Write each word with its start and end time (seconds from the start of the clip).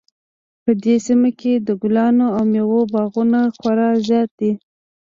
په 0.63 0.71
دې 0.83 0.95
سیمه 1.07 1.29
کې 1.39 1.53
د 1.67 1.69
ګلانو 1.81 2.27
او 2.37 2.43
میوو 2.51 2.79
باغونه 2.93 3.39
خورا 3.57 3.89
زیات 4.07 4.29
دي 4.39 4.51